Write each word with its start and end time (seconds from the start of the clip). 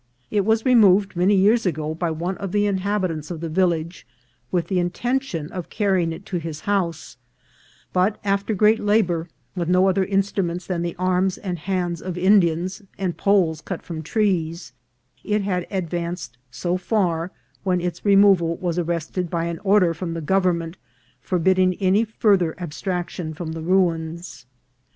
It 0.31 0.45
was 0.45 0.65
removed 0.65 1.15
many 1.15 1.35
years 1.35 1.67
ago 1.67 1.93
by 1.93 2.09
one 2.09 2.35
of 2.39 2.51
the 2.53 2.65
inhabitants 2.65 3.29
of 3.29 3.39
the 3.39 3.49
village, 3.49 4.07
with 4.51 4.67
the 4.67 4.79
intention 4.79 5.51
of 5.51 5.69
carrying 5.69 6.11
it 6.11 6.25
to 6.25 6.37
his 6.39 6.61
house; 6.61 7.17
but, 7.93 8.17
after 8.23 8.55
great 8.55 8.79
labour, 8.79 9.29
with 9.55 9.69
no 9.69 9.87
other 9.87 10.03
instruments 10.03 10.65
than 10.65 10.81
the 10.81 10.95
arms 10.97 11.37
and 11.37 11.59
hands 11.59 12.01
of 12.01 12.17
Indians, 12.17 12.81
and 12.97 13.15
poles 13.15 13.61
cut 13.61 13.83
from 13.83 14.01
trees, 14.01 14.73
it 15.23 15.43
had 15.43 15.67
ad 15.69 15.87
vanced 15.91 16.31
so 16.49 16.77
far, 16.77 17.29
when 17.63 17.79
its 17.79 18.03
removal 18.03 18.57
was 18.57 18.79
arrested 18.79 19.29
by 19.29 19.45
an 19.45 19.59
order 19.63 19.93
from 19.93 20.15
the 20.15 20.19
government 20.21 20.77
forbidding 21.19 21.75
any 21.75 22.03
farther 22.03 22.55
ab 22.57 22.71
straction 22.71 23.35
from 23.35 23.51
the 23.51 23.61
ruins. 23.61 24.47